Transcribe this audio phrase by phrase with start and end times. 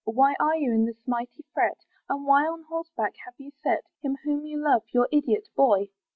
[0.03, 1.77] Why are you in this mighty fret?
[2.09, 5.89] And why on horseback have you set Him whom you love, your idiot boy?